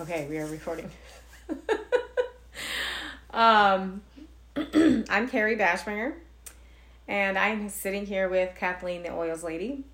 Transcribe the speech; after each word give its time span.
Okay, 0.00 0.26
we 0.28 0.38
are 0.38 0.46
recording. 0.46 0.90
um, 3.30 4.02
I'm 4.56 5.28
Carrie 5.28 5.56
Bashminger, 5.56 6.14
and 7.06 7.38
I'm 7.38 7.68
sitting 7.68 8.04
here 8.04 8.28
with 8.28 8.56
Kathleen, 8.56 9.04
the 9.04 9.12
oils 9.12 9.44
lady. 9.44 9.84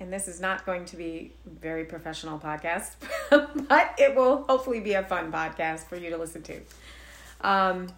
And 0.00 0.10
this 0.10 0.28
is 0.28 0.40
not 0.40 0.64
going 0.64 0.86
to 0.86 0.96
be 0.96 1.34
very 1.44 1.84
professional 1.84 2.38
podcast, 2.38 2.92
but 3.68 3.94
it 3.98 4.16
will 4.16 4.44
hopefully 4.44 4.80
be 4.80 4.94
a 4.94 5.02
fun 5.02 5.30
podcast 5.30 5.80
for 5.80 5.96
you 5.96 6.08
to 6.08 6.16
listen 6.16 6.40
to. 6.44 6.60
Um, 7.42 7.88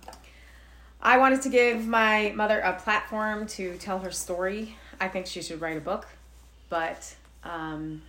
I 1.00 1.18
wanted 1.18 1.42
to 1.42 1.48
give 1.48 1.86
my 1.86 2.32
mother 2.34 2.58
a 2.58 2.72
platform 2.72 3.46
to 3.48 3.76
tell 3.76 4.00
her 4.00 4.10
story. 4.10 4.76
I 5.00 5.06
think 5.06 5.26
she 5.28 5.40
should 5.40 5.60
write 5.60 5.76
a 5.76 5.80
book, 5.80 6.08
but 6.68 7.14
um, 7.44 8.02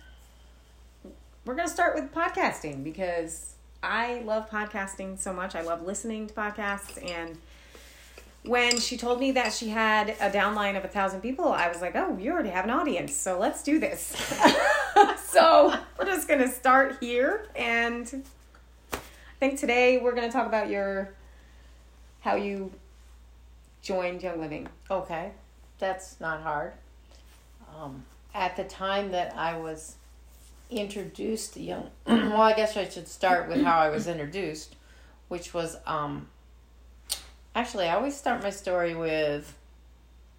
we're 1.44 1.54
going 1.54 1.68
to 1.68 1.72
start 1.72 1.94
with 1.94 2.12
podcasting 2.12 2.82
because 2.82 3.54
I 3.82 4.20
love 4.20 4.48
podcasting 4.48 5.18
so 5.18 5.32
much. 5.32 5.54
I 5.54 5.60
love 5.60 5.82
listening 5.82 6.26
to 6.26 6.34
podcasts. 6.34 6.98
And 7.06 7.36
when 8.44 8.80
she 8.80 8.96
told 8.96 9.20
me 9.20 9.32
that 9.32 9.52
she 9.52 9.68
had 9.68 10.10
a 10.20 10.30
downline 10.30 10.76
of 10.76 10.84
a 10.84 10.88
thousand 10.88 11.20
people, 11.20 11.48
I 11.48 11.68
was 11.68 11.82
like, 11.82 11.94
oh, 11.96 12.16
you 12.16 12.32
already 12.32 12.48
have 12.48 12.64
an 12.64 12.70
audience. 12.70 13.14
So 13.14 13.38
let's 13.38 13.62
do 13.62 13.78
this. 13.78 14.16
so 15.26 15.74
we're 15.98 16.06
just 16.06 16.28
going 16.28 16.40
to 16.40 16.48
start 16.48 16.96
here. 17.00 17.46
And 17.54 18.24
I 18.92 18.98
think 19.38 19.58
today 19.58 19.98
we're 19.98 20.14
going 20.14 20.26
to 20.26 20.32
talk 20.32 20.46
about 20.46 20.70
your, 20.70 21.12
how 22.20 22.36
you 22.36 22.72
joined 23.82 24.22
Young 24.22 24.40
Living. 24.40 24.66
Okay, 24.90 25.32
that's 25.78 26.18
not 26.20 26.40
hard. 26.40 26.72
Um, 27.76 28.04
at 28.32 28.56
the 28.56 28.64
time 28.64 29.10
that 29.10 29.36
I 29.36 29.58
was 29.58 29.96
introduced 30.78 31.54
to 31.54 31.60
young, 31.60 31.90
well, 32.06 32.40
I 32.40 32.54
guess 32.54 32.76
I 32.76 32.88
should 32.88 33.08
start 33.08 33.48
with 33.48 33.62
how 33.62 33.78
I 33.78 33.90
was 33.90 34.06
introduced, 34.06 34.76
which 35.28 35.54
was 35.54 35.76
um, 35.86 36.28
actually 37.54 37.86
I 37.86 37.94
always 37.94 38.16
start 38.16 38.42
my 38.42 38.50
story 38.50 38.94
with 38.94 39.56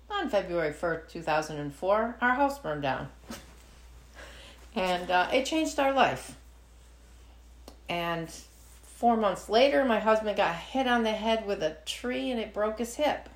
on 0.10 0.30
February 0.30 0.74
first, 0.74 1.12
two 1.12 1.22
thousand 1.22 1.58
and 1.58 1.74
four, 1.74 2.16
our 2.22 2.36
house 2.36 2.60
burned 2.60 2.82
down, 2.82 3.10
and 4.76 5.10
uh, 5.10 5.28
it 5.34 5.46
changed 5.46 5.80
our 5.80 5.94
life. 5.94 6.36
And 7.88 8.30
four 8.96 9.18
months 9.18 9.50
later, 9.50 9.86
my 9.86 10.00
husband 10.00 10.38
got 10.38 10.56
hit 10.56 10.88
on 10.88 11.04
the 11.04 11.12
head 11.12 11.46
with 11.46 11.62
a 11.62 11.78
tree 11.86 12.32
and 12.32 12.40
it 12.40 12.54
broke 12.54 12.80
his 12.80 12.96
hip. 12.96 13.30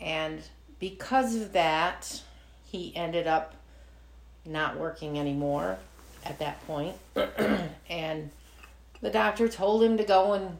And 0.00 0.42
because 0.78 1.34
of 1.34 1.52
that, 1.52 2.22
he 2.64 2.94
ended 2.94 3.26
up 3.26 3.54
not 4.46 4.78
working 4.78 5.18
anymore 5.18 5.78
at 6.24 6.38
that 6.38 6.64
point. 6.66 6.96
and 7.88 8.30
the 9.00 9.10
doctor 9.10 9.48
told 9.48 9.82
him 9.82 9.96
to 9.96 10.04
go 10.04 10.32
and 10.32 10.56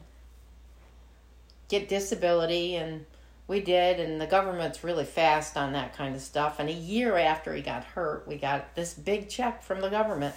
get 1.67 1.89
disability 1.89 2.75
and 2.75 3.05
we 3.47 3.59
did 3.59 3.99
and 3.99 4.19
the 4.19 4.27
government's 4.27 4.83
really 4.83 5.05
fast 5.05 5.57
on 5.57 5.73
that 5.73 5.95
kind 5.95 6.15
of 6.15 6.21
stuff. 6.21 6.59
And 6.59 6.69
a 6.69 6.73
year 6.73 7.17
after 7.17 7.53
he 7.53 7.61
got 7.61 7.83
hurt 7.83 8.27
we 8.27 8.37
got 8.37 8.75
this 8.75 8.93
big 8.93 9.29
check 9.29 9.63
from 9.63 9.81
the 9.81 9.89
government. 9.89 10.35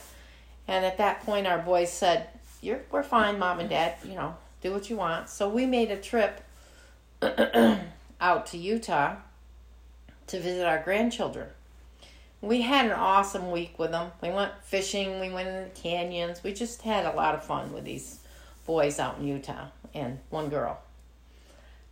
And 0.67 0.85
at 0.85 0.99
that 0.99 1.25
point 1.25 1.47
our 1.47 1.59
boys 1.59 1.93
said 1.93 2.29
you're 2.61 2.81
we're 2.91 3.03
fine 3.03 3.39
mom 3.39 3.61
and 3.61 3.69
dad 3.69 3.95
you 4.05 4.15
know 4.15 4.37
do 4.61 4.73
what 4.73 4.91
you 4.91 4.97
want. 4.97 5.29
So 5.29 5.49
we 5.49 5.67
made 5.67 5.91
a 5.91 5.97
trip 5.97 6.43
out 8.21 8.47
to 8.47 8.59
utah 8.59 9.17
to 10.27 10.41
visit 10.41 10.67
our 10.67 10.83
grandchildren 10.83 11.49
we 12.41 12.63
had 12.63 12.87
an 12.87 12.93
awesome 12.93 13.51
week 13.51 13.79
with 13.79 13.91
them 13.91 14.11
we 14.23 14.31
went 14.31 14.53
fishing 14.63 15.21
we 15.21 15.31
went 15.31 15.49
in 15.49 15.65
the 15.65 15.71
canyons 15.71 16.43
we 16.43 16.53
just 16.53 16.83
had 16.83 17.05
a 17.05 17.17
lot 17.17 17.35
of 17.35 17.45
fun 17.45 17.73
with 17.73 17.85
these 17.85 18.21
boys 18.67 18.99
out 18.99 19.19
in 19.19 19.27
utah 19.27 19.67
and 19.95 20.19
one 20.31 20.49
girl 20.49 20.79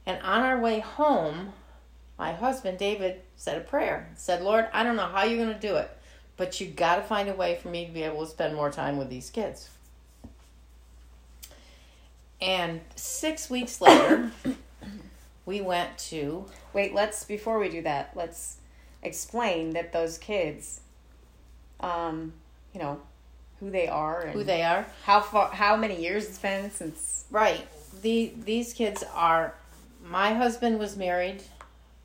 and 0.06 0.22
on 0.22 0.42
our 0.42 0.58
way 0.58 0.78
home, 0.78 1.52
my 2.16 2.32
husband 2.32 2.78
David 2.78 3.22
said 3.34 3.58
a 3.58 3.60
prayer. 3.60 4.08
Said, 4.14 4.40
Lord, 4.40 4.68
I 4.72 4.84
don't 4.84 4.96
know 4.96 5.06
how 5.06 5.24
you're 5.24 5.44
going 5.44 5.58
to 5.58 5.68
do 5.68 5.76
it, 5.76 5.90
but 6.36 6.60
you 6.60 6.68
got 6.68 6.96
to 6.96 7.02
find 7.02 7.28
a 7.28 7.34
way 7.34 7.56
for 7.56 7.68
me 7.68 7.86
to 7.86 7.92
be 7.92 8.04
able 8.04 8.24
to 8.24 8.30
spend 8.30 8.54
more 8.54 8.70
time 8.70 8.96
with 8.96 9.10
these 9.10 9.28
kids. 9.30 9.68
And 12.40 12.80
six 12.94 13.50
weeks 13.50 13.80
later, 13.80 14.30
we 15.46 15.60
went 15.60 15.98
to. 15.98 16.46
Wait, 16.72 16.94
let's, 16.94 17.24
before 17.24 17.58
we 17.58 17.68
do 17.68 17.82
that, 17.82 18.12
let's 18.14 18.58
explain 19.02 19.70
that 19.70 19.92
those 19.92 20.18
kids, 20.18 20.80
um, 21.80 22.32
you 22.72 22.80
know, 22.80 23.00
who 23.60 23.70
they 23.70 23.88
are 23.88 24.22
and 24.22 24.32
Who 24.32 24.44
they 24.44 24.62
are. 24.62 24.86
how 25.04 25.20
far, 25.20 25.48
how 25.48 25.76
many 25.76 26.00
years 26.00 26.26
it's 26.26 26.38
been 26.38 26.70
since. 26.70 27.24
Right. 27.30 27.66
The, 28.02 28.32
these 28.44 28.72
kids 28.72 29.04
are. 29.14 29.54
My 30.04 30.34
husband 30.34 30.78
was 30.78 30.96
married 30.96 31.42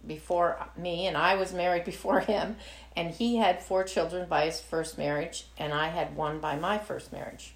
before 0.07 0.57
me, 0.77 1.05
and 1.07 1.15
I 1.17 1.35
was 1.35 1.53
married 1.53 1.83
before 1.93 2.21
him. 2.21 2.55
And 2.95 3.11
he 3.11 3.37
had 3.37 3.61
four 3.61 3.83
children 3.83 4.27
by 4.27 4.45
his 4.45 4.59
first 4.59 4.97
marriage, 4.97 5.45
and 5.57 5.73
I 5.73 5.87
had 5.87 6.15
one 6.15 6.39
by 6.39 6.57
my 6.57 6.77
first 6.77 7.11
marriage. 7.13 7.53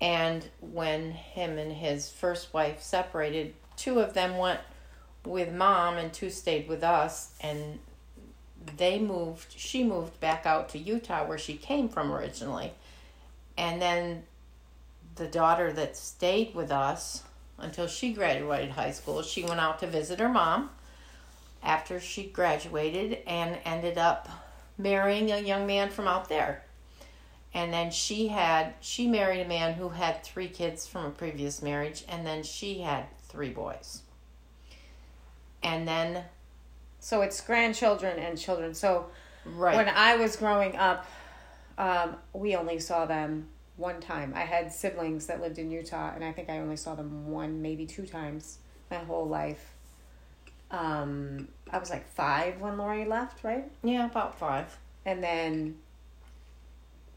And 0.00 0.48
when 0.60 1.10
him 1.10 1.58
and 1.58 1.72
his 1.72 2.08
first 2.10 2.54
wife 2.54 2.80
separated, 2.82 3.54
two 3.76 3.98
of 3.98 4.14
them 4.14 4.38
went 4.38 4.60
with 5.24 5.52
mom, 5.52 5.96
and 5.96 6.12
two 6.12 6.30
stayed 6.30 6.68
with 6.68 6.84
us. 6.84 7.30
And 7.40 7.80
they 8.76 8.98
moved, 8.98 9.54
she 9.56 9.84
moved 9.84 10.18
back 10.20 10.46
out 10.46 10.68
to 10.70 10.78
Utah, 10.78 11.26
where 11.26 11.38
she 11.38 11.56
came 11.56 11.88
from 11.88 12.12
originally. 12.12 12.72
And 13.56 13.80
then 13.80 14.24
the 15.16 15.26
daughter 15.26 15.72
that 15.72 15.96
stayed 15.96 16.54
with 16.54 16.70
us 16.70 17.24
until 17.58 17.86
she 17.86 18.12
graduated 18.12 18.70
high 18.70 18.92
school, 18.92 19.22
she 19.22 19.44
went 19.44 19.60
out 19.60 19.80
to 19.80 19.86
visit 19.86 20.20
her 20.20 20.28
mom 20.28 20.70
after 21.62 22.00
she 22.00 22.24
graduated 22.24 23.18
and 23.26 23.58
ended 23.64 23.98
up 23.98 24.28
marrying 24.78 25.30
a 25.30 25.40
young 25.40 25.66
man 25.66 25.90
from 25.90 26.06
out 26.06 26.28
there. 26.28 26.64
And 27.52 27.72
then 27.72 27.90
she 27.90 28.28
had 28.28 28.74
she 28.80 29.08
married 29.08 29.40
a 29.40 29.48
man 29.48 29.74
who 29.74 29.88
had 29.88 30.22
three 30.22 30.48
kids 30.48 30.86
from 30.86 31.06
a 31.06 31.10
previous 31.10 31.62
marriage 31.62 32.04
and 32.08 32.26
then 32.26 32.42
she 32.42 32.80
had 32.80 33.06
three 33.28 33.50
boys. 33.50 34.02
And 35.62 35.88
then 35.88 36.24
So 37.00 37.22
it's 37.22 37.40
grandchildren 37.40 38.18
and 38.18 38.38
children. 38.38 38.74
So 38.74 39.06
right 39.44 39.76
when 39.76 39.88
I 39.88 40.16
was 40.16 40.36
growing 40.36 40.76
up, 40.76 41.06
um, 41.76 42.16
we 42.32 42.56
only 42.56 42.78
saw 42.80 43.06
them 43.06 43.48
one 43.76 44.00
time. 44.00 44.32
I 44.34 44.40
had 44.40 44.72
siblings 44.72 45.26
that 45.26 45.40
lived 45.40 45.58
in 45.58 45.70
Utah, 45.70 46.12
and 46.14 46.24
I 46.24 46.32
think 46.32 46.50
I 46.50 46.58
only 46.58 46.76
saw 46.76 46.94
them 46.94 47.30
one, 47.30 47.62
maybe 47.62 47.86
two 47.86 48.06
times 48.06 48.58
my 48.90 48.98
whole 48.98 49.26
life. 49.26 49.74
Um, 50.70 51.48
I 51.70 51.78
was 51.78 51.90
like 51.90 52.10
five 52.12 52.60
when 52.60 52.76
Lori 52.76 53.04
left, 53.04 53.44
right? 53.44 53.70
yeah, 53.82 54.06
about 54.06 54.38
5. 54.38 54.76
And 55.06 55.22
then 55.22 55.76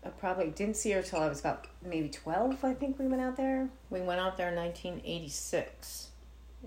I 0.05 0.09
probably 0.09 0.49
didn't 0.49 0.77
see 0.77 0.91
her 0.91 1.01
till 1.01 1.19
I 1.19 1.27
was 1.27 1.39
about 1.41 1.67
maybe 1.83 2.07
12, 2.07 2.63
I 2.63 2.73
think 2.73 2.97
we 2.97 3.07
went 3.07 3.21
out 3.21 3.35
there. 3.35 3.69
We 3.89 4.01
went 4.01 4.19
out 4.19 4.37
there 4.37 4.49
in 4.49 4.55
1986. 4.55 6.07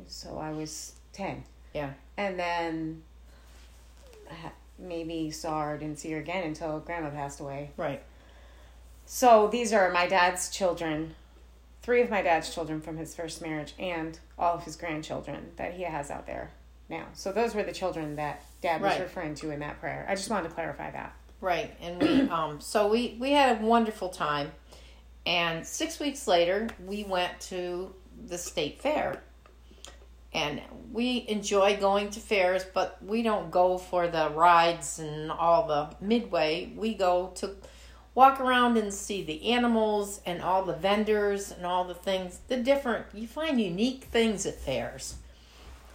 So 0.06 0.38
I 0.38 0.50
was 0.50 0.94
10. 1.12 1.44
Yeah. 1.72 1.92
And 2.16 2.38
then 2.38 3.02
maybe 4.78 5.30
saw 5.30 5.62
her, 5.62 5.78
didn't 5.78 5.98
see 5.98 6.10
her 6.12 6.18
again 6.18 6.44
until 6.44 6.80
grandma 6.80 7.10
passed 7.10 7.40
away. 7.40 7.70
Right. 7.76 8.02
So 9.06 9.48
these 9.48 9.72
are 9.72 9.90
my 9.92 10.06
dad's 10.06 10.48
children, 10.50 11.14
three 11.82 12.00
of 12.02 12.10
my 12.10 12.22
dad's 12.22 12.52
children 12.54 12.80
from 12.80 12.96
his 12.96 13.14
first 13.14 13.42
marriage, 13.42 13.74
and 13.78 14.18
all 14.38 14.54
of 14.54 14.64
his 14.64 14.76
grandchildren 14.76 15.52
that 15.56 15.74
he 15.74 15.82
has 15.82 16.10
out 16.10 16.26
there 16.26 16.50
now. 16.88 17.06
So 17.12 17.30
those 17.32 17.54
were 17.54 17.62
the 17.62 17.72
children 17.72 18.16
that 18.16 18.42
dad 18.62 18.80
was 18.80 18.92
Right. 18.92 19.00
referring 19.02 19.34
to 19.36 19.50
in 19.50 19.60
that 19.60 19.80
prayer. 19.80 20.06
I 20.08 20.14
just 20.14 20.30
wanted 20.30 20.48
to 20.48 20.54
clarify 20.54 20.90
that. 20.90 21.14
Right, 21.40 21.72
and 21.80 22.00
we 22.00 22.20
um 22.30 22.60
so 22.60 22.88
we 22.88 23.16
we 23.20 23.32
had 23.32 23.60
a 23.60 23.64
wonderful 23.64 24.08
time, 24.08 24.52
and 25.26 25.66
six 25.66 26.00
weeks 26.00 26.26
later 26.26 26.68
we 26.86 27.04
went 27.04 27.38
to 27.42 27.94
the 28.26 28.38
state 28.38 28.80
fair, 28.80 29.20
and 30.34 30.60
we 30.92 31.24
enjoy 31.28 31.76
going 31.78 32.10
to 32.10 32.20
fairs, 32.20 32.64
but 32.74 32.98
we 33.02 33.22
don't 33.22 33.50
go 33.50 33.78
for 33.78 34.08
the 34.08 34.30
rides 34.30 34.98
and 34.98 35.30
all 35.30 35.66
the 35.66 35.96
midway. 36.04 36.72
We 36.76 36.94
go 36.94 37.32
to 37.36 37.52
walk 38.14 38.40
around 38.40 38.76
and 38.76 38.92
see 38.92 39.22
the 39.22 39.52
animals 39.52 40.20
and 40.26 40.42
all 40.42 40.64
the 40.64 40.74
vendors 40.74 41.52
and 41.52 41.64
all 41.64 41.84
the 41.84 41.94
things. 41.94 42.40
The 42.48 42.56
different 42.56 43.06
you 43.14 43.26
find 43.26 43.60
unique 43.60 44.04
things 44.04 44.44
at 44.44 44.60
fairs. 44.60 45.16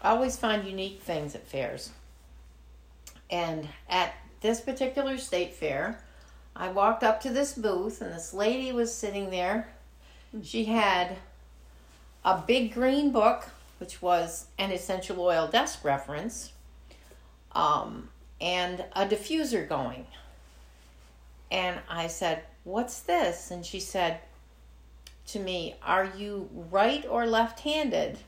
I 0.02 0.12
always 0.12 0.38
find 0.38 0.66
unique 0.66 1.02
things 1.02 1.36
at 1.36 1.48
fairs. 1.48 1.92
And 3.30 3.68
at 3.90 4.14
this 4.42 4.62
particular 4.62 5.18
state 5.18 5.54
fair, 5.54 6.02
I 6.56 6.70
walked 6.70 7.04
up 7.04 7.22
to 7.22 7.30
this 7.30 7.54
booth 7.54 8.02
and 8.02 8.14
this 8.14 8.34
lady 8.34 8.72
was 8.72 8.94
sitting 8.94 9.30
there. 9.30 9.70
Hmm. 10.32 10.42
She 10.42 10.66
had 10.66 11.18
a 12.24 12.42
big 12.46 12.74
green 12.74 13.12
book, 13.12 13.50
which 13.80 14.02
was 14.02 14.48
an 14.58 14.72
essential 14.72 15.20
oil 15.20 15.48
desk 15.48 15.84
reference, 15.84 16.54
um, 17.54 18.10
and 18.40 18.86
a 18.94 19.06
diffuser 19.06 19.68
going. 19.68 20.06
And 21.52 21.80
I 21.90 22.08
said, 22.08 22.44
What's 22.64 23.00
this? 23.00 23.50
And 23.52 23.66
she 23.66 23.80
said, 23.80 24.20
to 25.31 25.40
me, 25.40 25.76
Are 25.84 26.12
you 26.18 26.50
right 26.72 27.06
or 27.10 27.26
left 27.26 27.62
handed? 27.62 28.20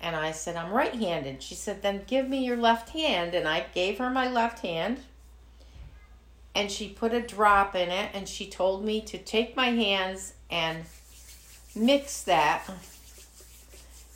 And 0.00 0.14
I 0.14 0.32
said, 0.32 0.56
I'm 0.56 0.72
right 0.72 0.94
handed. 0.94 1.42
She 1.42 1.54
said, 1.54 1.82
Then 1.82 2.02
give 2.06 2.28
me 2.28 2.44
your 2.44 2.56
left 2.56 2.90
hand. 2.90 3.34
And 3.34 3.46
I 3.46 3.66
gave 3.74 3.98
her 3.98 4.10
my 4.10 4.28
left 4.28 4.60
hand. 4.60 5.00
And 6.54 6.70
she 6.70 6.88
put 6.88 7.12
a 7.12 7.20
drop 7.20 7.74
in 7.74 7.90
it 7.90 8.10
and 8.14 8.26
she 8.26 8.46
told 8.46 8.84
me 8.84 9.02
to 9.02 9.18
take 9.18 9.56
my 9.56 9.70
hands 9.70 10.32
and 10.50 10.84
mix 11.74 12.22
that. 12.22 12.64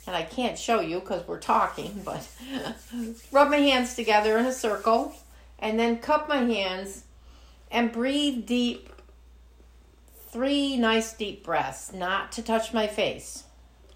And 0.07 0.15
I 0.15 0.23
can't 0.23 0.57
show 0.57 0.81
you 0.81 0.99
because 0.99 1.27
we're 1.27 1.39
talking, 1.39 2.01
but 2.03 2.27
rub 3.31 3.49
my 3.49 3.57
hands 3.57 3.95
together 3.95 4.37
in 4.37 4.45
a 4.45 4.53
circle 4.53 5.15
and 5.59 5.79
then 5.79 5.99
cup 5.99 6.27
my 6.27 6.37
hands 6.37 7.03
and 7.69 7.91
breathe 7.91 8.45
deep 8.45 8.89
three 10.31 10.77
nice 10.77 11.13
deep 11.13 11.43
breaths, 11.43 11.93
not 11.93 12.31
to 12.31 12.41
touch 12.41 12.73
my 12.73 12.87
face. 12.87 13.43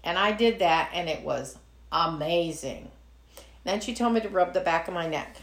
And 0.04 0.18
I 0.18 0.32
did 0.32 0.60
that 0.60 0.90
and 0.94 1.08
it 1.08 1.22
was 1.22 1.58
amazing. 1.90 2.90
Then 3.64 3.80
she 3.80 3.94
told 3.94 4.14
me 4.14 4.20
to 4.20 4.28
rub 4.28 4.54
the 4.54 4.60
back 4.60 4.86
of 4.86 4.94
my 4.94 5.08
neck. 5.08 5.38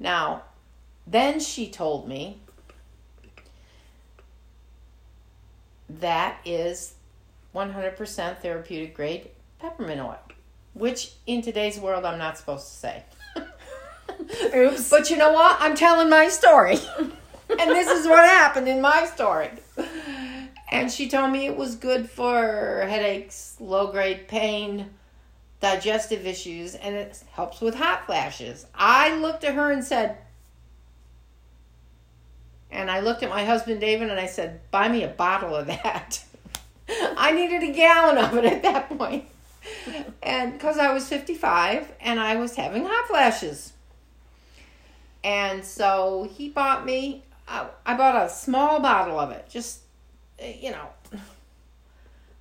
Now, 0.00 0.42
then 1.06 1.38
she 1.38 1.70
told 1.70 2.08
me 2.08 2.40
that 5.88 6.38
is 6.44 6.94
100% 7.54 8.38
therapeutic 8.38 8.94
grade 8.94 9.28
peppermint 9.58 10.00
oil, 10.00 10.18
which 10.74 11.12
in 11.26 11.42
today's 11.42 11.78
world 11.78 12.04
I'm 12.04 12.18
not 12.18 12.38
supposed 12.38 12.66
to 12.68 12.74
say. 12.74 13.02
Oops. 14.54 14.90
But 14.90 15.10
you 15.10 15.16
know 15.16 15.32
what? 15.32 15.56
I'm 15.60 15.74
telling 15.74 16.08
my 16.08 16.28
story. 16.28 16.78
and 16.98 17.70
this 17.70 17.88
is 17.88 18.06
what 18.06 18.24
happened 18.24 18.68
in 18.68 18.80
my 18.80 19.06
story. 19.06 19.50
And 20.68 20.90
she 20.90 21.08
told 21.08 21.30
me 21.30 21.46
it 21.46 21.56
was 21.56 21.76
good 21.76 22.10
for 22.10 22.84
headaches, 22.88 23.56
low 23.60 23.86
grade 23.86 24.28
pain, 24.28 24.90
digestive 25.60 26.26
issues, 26.26 26.74
and 26.74 26.94
it 26.94 27.22
helps 27.32 27.60
with 27.60 27.74
hot 27.74 28.06
flashes. 28.06 28.66
I 28.74 29.14
looked 29.16 29.44
at 29.44 29.54
her 29.54 29.70
and 29.70 29.84
said, 29.84 30.18
and 32.70 32.90
I 32.90 33.00
looked 33.00 33.22
at 33.22 33.30
my 33.30 33.44
husband 33.44 33.80
David 33.80 34.10
and 34.10 34.18
I 34.18 34.26
said, 34.26 34.60
buy 34.70 34.88
me 34.88 35.04
a 35.04 35.08
bottle 35.08 35.54
of 35.54 35.68
that. 35.68 36.22
I 36.88 37.32
needed 37.32 37.62
a 37.62 37.72
gallon 37.72 38.18
of 38.18 38.36
it 38.36 38.44
at 38.44 38.62
that 38.62 38.98
point. 38.98 39.24
And 40.22 40.52
because 40.52 40.78
I 40.78 40.92
was 40.92 41.08
55 41.08 41.92
and 42.00 42.18
I 42.18 42.36
was 42.36 42.56
having 42.56 42.84
hot 42.84 43.06
flashes. 43.08 43.72
And 45.22 45.64
so 45.64 46.28
he 46.34 46.48
bought 46.48 46.84
me, 46.84 47.24
I, 47.48 47.66
I 47.84 47.96
bought 47.96 48.24
a 48.24 48.28
small 48.28 48.80
bottle 48.80 49.18
of 49.18 49.30
it, 49.30 49.48
just, 49.48 49.80
uh, 50.42 50.46
you 50.46 50.70
know, 50.70 50.88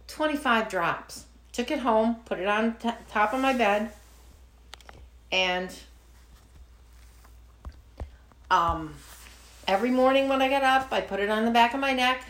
25 0.07 0.69
drops. 0.69 1.25
Took 1.51 1.71
it 1.71 1.79
home, 1.79 2.17
put 2.25 2.39
it 2.39 2.47
on 2.47 2.75
t- 2.75 2.89
top 3.09 3.33
of 3.33 3.39
my 3.39 3.53
bed, 3.53 3.91
and 5.31 5.73
um, 8.51 8.93
every 9.67 9.91
morning 9.91 10.29
when 10.29 10.41
I 10.41 10.49
get 10.49 10.63
up, 10.63 10.91
I 10.91 11.01
put 11.01 11.19
it 11.19 11.29
on 11.29 11.45
the 11.45 11.51
back 11.51 11.73
of 11.73 11.79
my 11.79 11.93
neck. 11.93 12.23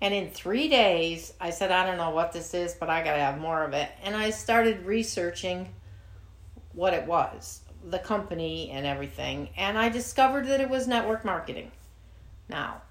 And 0.00 0.14
in 0.14 0.30
three 0.30 0.68
days, 0.68 1.34
I 1.40 1.50
said, 1.50 1.70
I 1.70 1.84
don't 1.84 1.98
know 1.98 2.10
what 2.10 2.32
this 2.32 2.54
is, 2.54 2.74
but 2.74 2.88
I 2.88 3.04
got 3.04 3.14
to 3.14 3.20
have 3.20 3.38
more 3.38 3.64
of 3.64 3.74
it. 3.74 3.90
And 4.02 4.16
I 4.16 4.30
started 4.30 4.86
researching 4.86 5.74
what 6.72 6.94
it 6.94 7.06
was, 7.06 7.60
the 7.84 7.98
company 7.98 8.70
and 8.70 8.86
everything. 8.86 9.50
And 9.56 9.78
I 9.78 9.90
discovered 9.90 10.46
that 10.46 10.60
it 10.60 10.70
was 10.70 10.88
network 10.88 11.24
marketing. 11.24 11.70
Now, 12.48 12.82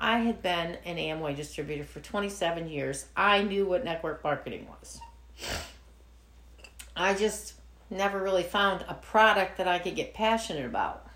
I 0.00 0.18
had 0.18 0.42
been 0.42 0.78
an 0.84 0.96
Amway 0.96 1.36
distributor 1.36 1.84
for 1.84 2.00
27 2.00 2.68
years. 2.68 3.06
I 3.16 3.42
knew 3.42 3.66
what 3.66 3.84
network 3.84 4.22
marketing 4.24 4.66
was. 4.68 5.00
I 6.96 7.14
just 7.14 7.54
never 7.90 8.20
really 8.22 8.42
found 8.42 8.84
a 8.88 8.94
product 8.94 9.58
that 9.58 9.68
I 9.68 9.78
could 9.78 9.96
get 9.96 10.14
passionate 10.14 10.66
about. 10.66 11.07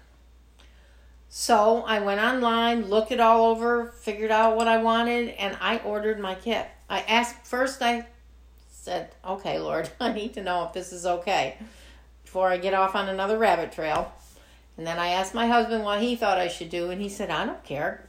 So 1.34 1.82
I 1.86 2.00
went 2.00 2.20
online, 2.20 2.90
looked 2.90 3.10
it 3.10 3.18
all 3.18 3.46
over, 3.46 3.86
figured 3.86 4.30
out 4.30 4.54
what 4.54 4.68
I 4.68 4.82
wanted, 4.82 5.30
and 5.30 5.56
I 5.62 5.78
ordered 5.78 6.20
my 6.20 6.34
kit. 6.34 6.68
I 6.90 7.00
asked 7.00 7.46
first, 7.46 7.80
I 7.80 8.06
said, 8.70 9.14
Okay, 9.24 9.58
Lord, 9.58 9.88
I 10.00 10.12
need 10.12 10.34
to 10.34 10.42
know 10.42 10.66
if 10.66 10.74
this 10.74 10.92
is 10.92 11.06
okay 11.06 11.56
before 12.22 12.48
I 12.48 12.58
get 12.58 12.74
off 12.74 12.94
on 12.94 13.08
another 13.08 13.38
rabbit 13.38 13.72
trail. 13.72 14.12
And 14.76 14.86
then 14.86 14.98
I 14.98 15.08
asked 15.08 15.32
my 15.32 15.46
husband 15.46 15.84
what 15.84 16.02
he 16.02 16.16
thought 16.16 16.36
I 16.36 16.48
should 16.48 16.68
do, 16.68 16.90
and 16.90 17.00
he 17.00 17.08
said, 17.08 17.30
I 17.30 17.46
don't 17.46 17.64
care. 17.64 18.06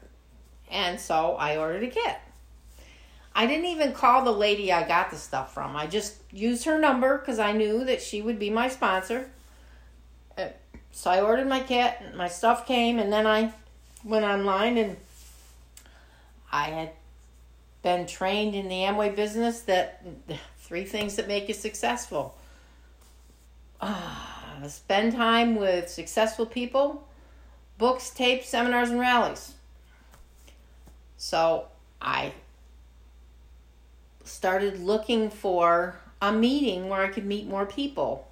And 0.70 1.00
so 1.00 1.38
I 1.38 1.56
ordered 1.56 1.84
a 1.84 1.88
kit. 1.88 2.18
I 3.34 3.46
didn't 3.46 3.68
even 3.68 3.94
call 3.94 4.26
the 4.26 4.34
lady 4.34 4.70
I 4.70 4.86
got 4.86 5.12
the 5.12 5.18
stuff 5.18 5.54
from. 5.54 5.78
I 5.78 5.88
just 5.88 6.18
used 6.34 6.66
her 6.66 6.78
number 6.78 7.20
because 7.20 7.40
I 7.40 7.54
knew 7.54 7.86
that 7.86 8.02
she 8.02 8.22
would 8.22 8.38
be 8.38 8.50
my 8.50 8.68
sponsor. 8.68 9.30
So 10.96 11.10
I 11.10 11.22
ordered 11.22 11.48
my 11.48 11.60
kit, 11.60 11.98
my 12.16 12.28
stuff 12.28 12.68
came, 12.68 13.00
and 13.00 13.12
then 13.12 13.26
I 13.26 13.52
went 14.06 14.24
online 14.24 14.78
and 14.78 14.96
I 16.52 16.66
had 16.66 16.92
been 17.82 18.06
trained 18.06 18.54
in 18.54 18.70
the 18.70 18.76
Amway 18.76 19.16
business 19.16 19.62
that 19.62 20.06
three 20.60 20.86
things 20.86 21.16
that 21.16 21.28
make 21.28 21.48
you 21.48 21.56
successful. 21.56 22.38
Uh, 23.82 24.68
spend 24.68 25.14
time 25.14 25.56
with 25.56 25.90
successful 25.90 26.46
people, 26.46 27.06
books, 27.80 28.12
tapes, 28.12 28.48
seminars, 28.48 28.92
and 28.92 29.00
rallies. 29.00 29.56
So 31.18 31.66
I 32.00 32.34
started 34.24 34.80
looking 34.80 35.32
for 35.32 35.96
a 36.22 36.32
meeting 36.32 36.88
where 36.88 37.02
I 37.02 37.08
could 37.08 37.26
meet 37.26 37.48
more 37.48 37.66
people. 37.66 38.28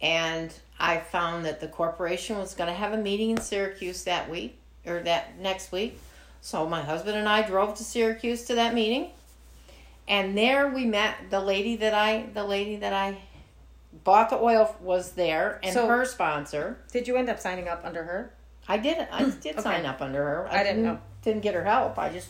And 0.00 0.52
I 0.80 0.98
found 0.98 1.44
that 1.44 1.60
the 1.60 1.68
corporation 1.68 2.38
was 2.38 2.54
going 2.54 2.68
to 2.68 2.74
have 2.74 2.92
a 2.92 2.96
meeting 2.96 3.30
in 3.30 3.40
Syracuse 3.40 4.04
that 4.04 4.30
week 4.30 4.58
or 4.86 5.00
that 5.00 5.38
next 5.38 5.72
week. 5.72 5.98
So 6.40 6.68
my 6.68 6.82
husband 6.82 7.16
and 7.18 7.28
I 7.28 7.42
drove 7.46 7.74
to 7.76 7.84
Syracuse 7.84 8.44
to 8.44 8.54
that 8.56 8.74
meeting. 8.74 9.10
And 10.06 10.38
there 10.38 10.68
we 10.68 10.86
met 10.86 11.16
the 11.30 11.40
lady 11.40 11.76
that 11.76 11.92
I 11.94 12.26
the 12.32 12.44
lady 12.44 12.76
that 12.76 12.92
I 12.92 13.18
bought 14.04 14.30
the 14.30 14.36
oil 14.38 14.74
was 14.80 15.12
there 15.12 15.58
and 15.62 15.74
So- 15.74 15.86
her 15.88 16.04
sponsor. 16.04 16.78
Did 16.92 17.08
you 17.08 17.16
end 17.16 17.28
up 17.28 17.38
signing 17.40 17.68
up 17.68 17.82
under 17.84 18.04
her? 18.04 18.32
I 18.68 18.78
did 18.78 19.06
I 19.10 19.24
did 19.42 19.54
Okay. 19.54 19.62
sign 19.62 19.84
up 19.84 20.00
under 20.00 20.22
her. 20.22 20.48
I 20.50 20.62
didn't 20.62 20.84
know. 20.84 20.98
Didn't 21.22 21.42
get 21.42 21.54
her 21.54 21.64
help. 21.64 21.98
I 21.98 22.08
just 22.10 22.28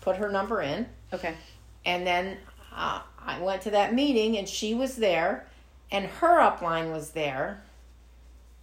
put 0.00 0.16
her 0.16 0.30
number 0.30 0.60
in. 0.60 0.86
Okay. 1.12 1.34
And 1.86 2.06
then 2.06 2.36
uh, 2.74 3.00
I 3.24 3.38
went 3.40 3.62
to 3.62 3.70
that 3.70 3.94
meeting, 3.94 4.36
and 4.36 4.48
she 4.48 4.74
was 4.74 4.96
there, 4.96 5.46
and 5.90 6.04
her 6.06 6.38
upline 6.40 6.92
was 6.92 7.10
there, 7.10 7.62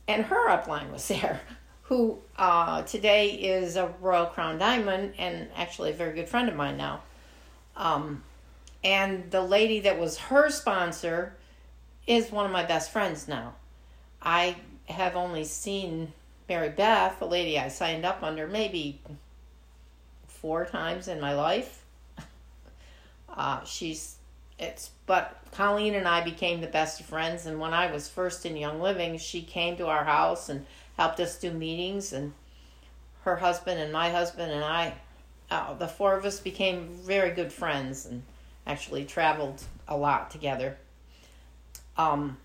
and 0.07 0.25
her 0.25 0.49
upline 0.49 0.91
was 0.91 1.07
there, 1.09 1.41
who 1.83 2.19
uh, 2.37 2.81
today 2.83 3.29
is 3.29 3.75
a 3.75 3.93
Royal 4.01 4.25
Crown 4.25 4.57
Diamond 4.57 5.13
and 5.17 5.47
actually 5.55 5.91
a 5.91 5.93
very 5.93 6.13
good 6.13 6.29
friend 6.29 6.49
of 6.49 6.55
mine 6.55 6.77
now. 6.77 7.01
Um, 7.75 8.23
and 8.83 9.29
the 9.31 9.41
lady 9.41 9.81
that 9.81 9.99
was 9.99 10.17
her 10.17 10.49
sponsor 10.49 11.35
is 12.05 12.31
one 12.31 12.45
of 12.45 12.51
my 12.51 12.63
best 12.63 12.91
friends 12.91 13.27
now. 13.27 13.55
I 14.21 14.55
have 14.85 15.15
only 15.15 15.43
seen 15.43 16.13
Mary 16.47 16.69
Beth, 16.69 17.19
the 17.19 17.25
lady 17.25 17.59
I 17.59 17.67
signed 17.67 18.05
up 18.05 18.23
under, 18.23 18.47
maybe 18.47 19.01
four 20.27 20.65
times 20.65 21.07
in 21.07 21.19
my 21.19 21.33
life. 21.33 21.83
Uh, 23.29 23.63
she's 23.65 24.15
it's 24.59 24.91
but 25.05 25.37
Colleen 25.51 25.95
and 25.95 26.07
I 26.07 26.23
became 26.23 26.61
the 26.61 26.67
best 26.67 26.99
of 26.99 27.05
friends 27.05 27.45
and 27.45 27.59
when 27.59 27.73
I 27.73 27.91
was 27.91 28.09
first 28.09 28.45
in 28.45 28.57
Young 28.57 28.81
Living 28.81 29.17
she 29.17 29.41
came 29.41 29.77
to 29.77 29.87
our 29.87 30.03
house 30.03 30.49
and 30.49 30.65
helped 30.97 31.19
us 31.19 31.39
do 31.39 31.51
meetings 31.51 32.13
and 32.13 32.33
her 33.23 33.35
husband 33.35 33.79
and 33.79 33.91
my 33.91 34.09
husband 34.09 34.51
and 34.51 34.63
I 34.63 34.95
uh, 35.49 35.73
the 35.75 35.87
four 35.87 36.15
of 36.15 36.25
us 36.25 36.39
became 36.39 36.89
very 36.89 37.31
good 37.31 37.51
friends 37.51 38.05
and 38.05 38.23
actually 38.65 39.05
traveled 39.05 39.63
a 39.87 39.95
lot 39.95 40.29
together. 40.29 40.77
Um, 41.97 42.37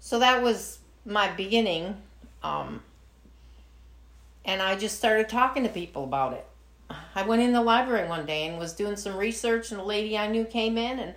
so 0.00 0.18
that 0.18 0.42
was 0.42 0.78
my 1.04 1.30
beginning. 1.32 1.96
Um, 2.42 2.82
and 4.44 4.60
I 4.60 4.76
just 4.76 4.98
started 4.98 5.28
talking 5.28 5.62
to 5.62 5.68
people 5.68 6.04
about 6.04 6.32
it. 6.32 6.46
I 6.90 7.22
went 7.22 7.42
in 7.42 7.52
the 7.52 7.62
library 7.62 8.08
one 8.08 8.26
day 8.26 8.46
and 8.46 8.58
was 8.58 8.72
doing 8.72 8.96
some 8.96 9.16
research, 9.16 9.70
and 9.70 9.80
a 9.80 9.84
lady 9.84 10.16
I 10.16 10.28
knew 10.28 10.44
came 10.44 10.76
in, 10.76 10.98
and 10.98 11.14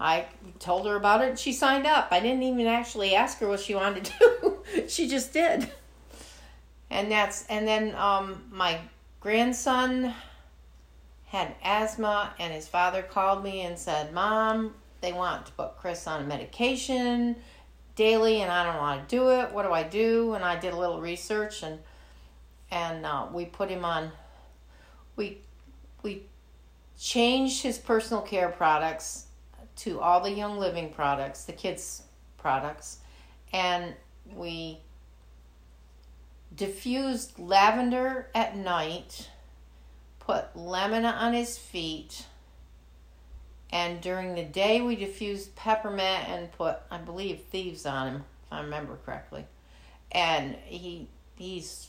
I 0.00 0.26
told 0.58 0.86
her 0.86 0.96
about 0.96 1.22
it, 1.22 1.28
and 1.30 1.38
she 1.38 1.52
signed 1.52 1.86
up. 1.86 2.08
I 2.10 2.20
didn't 2.20 2.42
even 2.42 2.66
actually 2.66 3.14
ask 3.14 3.38
her 3.38 3.48
what 3.48 3.60
she 3.60 3.74
wanted 3.74 4.06
to 4.06 4.12
do; 4.18 4.88
she 4.88 5.08
just 5.08 5.32
did. 5.32 5.70
And 6.90 7.10
that's 7.10 7.46
and 7.46 7.66
then 7.66 7.94
um, 7.94 8.44
my 8.50 8.80
grandson 9.20 10.14
had 11.26 11.54
asthma, 11.62 12.34
and 12.38 12.52
his 12.52 12.68
father 12.68 13.02
called 13.02 13.44
me 13.44 13.62
and 13.62 13.78
said, 13.78 14.12
"Mom, 14.12 14.74
they 15.00 15.12
want 15.12 15.46
to 15.46 15.52
put 15.52 15.76
Chris 15.76 16.06
on 16.06 16.26
medication 16.26 17.36
daily, 17.94 18.40
and 18.40 18.50
I 18.50 18.64
don't 18.64 18.78
want 18.78 19.08
to 19.08 19.16
do 19.16 19.30
it. 19.30 19.52
What 19.52 19.64
do 19.64 19.72
I 19.72 19.82
do?" 19.82 20.34
And 20.34 20.44
I 20.44 20.58
did 20.58 20.72
a 20.72 20.78
little 20.78 21.00
research 21.00 21.62
and 21.62 21.78
and 22.70 23.04
uh, 23.04 23.26
we 23.30 23.44
put 23.44 23.68
him 23.68 23.84
on 23.84 24.10
we 25.16 25.38
we 26.02 26.22
changed 26.98 27.62
his 27.62 27.78
personal 27.78 28.22
care 28.22 28.48
products 28.48 29.26
to 29.76 30.00
all 30.00 30.20
the 30.20 30.30
Young 30.30 30.58
Living 30.58 30.92
products, 30.92 31.44
the 31.44 31.52
kids' 31.52 32.02
products, 32.38 32.98
and 33.52 33.94
we 34.34 34.78
diffused 36.54 37.38
lavender 37.38 38.28
at 38.34 38.56
night, 38.56 39.30
put 40.20 40.54
lemon 40.54 41.04
on 41.04 41.32
his 41.32 41.56
feet, 41.56 42.26
and 43.70 44.02
during 44.02 44.34
the 44.34 44.44
day 44.44 44.80
we 44.82 44.96
diffused 44.96 45.56
peppermint 45.56 46.28
and 46.28 46.52
put, 46.52 46.76
I 46.90 46.98
believe, 46.98 47.40
thieves 47.50 47.86
on 47.86 48.08
him, 48.08 48.24
if 48.46 48.52
I 48.52 48.60
remember 48.60 48.98
correctly. 49.04 49.46
And 50.10 50.56
he 50.66 51.08
he's 51.36 51.88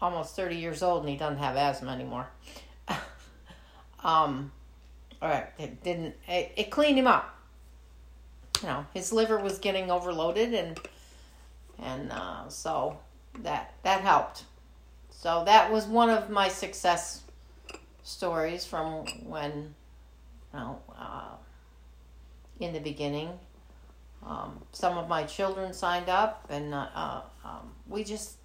almost 0.00 0.36
30 0.36 0.56
years 0.56 0.82
old 0.82 1.00
and 1.00 1.08
he 1.08 1.16
doesn't 1.16 1.38
have 1.38 1.56
asthma 1.56 1.92
anymore. 1.92 2.26
um, 4.04 4.50
all 5.20 5.28
right, 5.28 5.48
it 5.58 5.82
didn't, 5.82 6.14
it, 6.26 6.52
it 6.56 6.70
cleaned 6.70 6.98
him 6.98 7.06
up. 7.06 7.36
You 8.62 8.68
know, 8.68 8.86
his 8.94 9.12
liver 9.12 9.38
was 9.38 9.58
getting 9.58 9.90
overloaded 9.90 10.54
and, 10.54 10.78
and, 11.78 12.12
uh, 12.12 12.48
so 12.48 12.98
that, 13.40 13.74
that 13.82 14.00
helped. 14.00 14.44
So 15.10 15.44
that 15.44 15.70
was 15.70 15.86
one 15.86 16.10
of 16.10 16.30
my 16.30 16.48
success 16.48 17.22
stories 18.02 18.64
from 18.64 19.04
when, 19.26 19.74
you 20.52 20.58
know, 20.58 20.78
uh, 20.98 21.34
in 22.58 22.72
the 22.72 22.80
beginning. 22.80 23.30
Um, 24.24 24.62
some 24.72 24.98
of 24.98 25.08
my 25.08 25.24
children 25.24 25.72
signed 25.72 26.08
up, 26.08 26.46
and 26.50 26.74
uh, 26.74 27.22
um, 27.44 27.72
we 27.88 28.04
just 28.04 28.36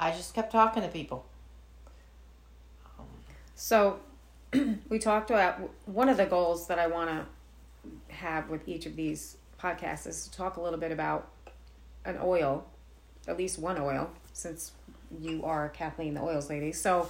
I 0.00 0.12
just 0.12 0.34
kept 0.34 0.50
talking 0.50 0.82
to 0.82 0.88
people. 0.88 1.26
So, 3.54 4.00
we 4.88 4.98
talked 4.98 5.30
about 5.30 5.60
one 5.84 6.08
of 6.08 6.16
the 6.16 6.24
goals 6.24 6.66
that 6.68 6.78
I 6.78 6.86
want 6.86 7.10
to 7.10 8.14
have 8.14 8.48
with 8.48 8.66
each 8.66 8.86
of 8.86 8.96
these 8.96 9.36
podcasts 9.62 10.06
is 10.06 10.26
to 10.26 10.32
talk 10.34 10.56
a 10.56 10.60
little 10.60 10.78
bit 10.78 10.90
about 10.90 11.28
an 12.06 12.18
oil, 12.22 12.64
at 13.28 13.36
least 13.36 13.58
one 13.58 13.78
oil, 13.78 14.10
since 14.32 14.72
you 15.20 15.44
are 15.44 15.68
Kathleen, 15.68 16.14
the 16.14 16.22
oils 16.22 16.48
lady. 16.48 16.72
So, 16.72 17.06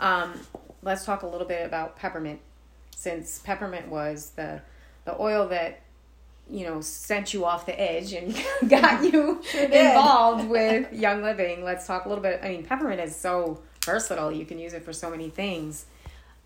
um, 0.00 0.40
let's 0.82 1.04
talk 1.04 1.22
a 1.22 1.26
little 1.28 1.46
bit 1.46 1.64
about 1.64 1.96
peppermint, 1.96 2.40
since 2.96 3.38
peppermint 3.38 3.88
was 3.88 4.30
the 4.30 4.62
the 5.04 5.18
oil 5.20 5.46
that 5.46 5.82
you 6.48 6.64
know, 6.64 6.80
sent 6.80 7.34
you 7.34 7.44
off 7.44 7.66
the 7.66 7.78
edge 7.80 8.12
and 8.12 8.34
got 8.68 9.02
you 9.02 9.42
involved 9.54 10.48
with 10.48 10.92
Young 10.92 11.22
Living. 11.22 11.64
Let's 11.64 11.86
talk 11.86 12.04
a 12.04 12.08
little 12.08 12.22
bit. 12.22 12.40
I 12.42 12.48
mean, 12.50 12.64
peppermint 12.64 13.00
is 13.00 13.16
so 13.16 13.62
versatile. 13.84 14.30
You 14.30 14.46
can 14.46 14.58
use 14.58 14.72
it 14.72 14.84
for 14.84 14.92
so 14.92 15.10
many 15.10 15.28
things. 15.28 15.86